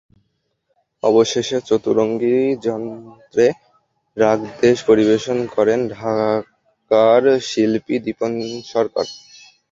সবশেষে 1.03 1.57
চতুরঙ্গী 1.69 2.35
যন্ত্রে 2.65 3.45
রাগ 4.17 4.39
দেশ 4.61 4.77
পরিবেশন 4.89 5.37
করেন 5.55 5.79
ঢাকার 5.93 7.23
শিল্পী 7.49 7.95
দীপন 8.05 8.31
সরকার। 8.65 9.05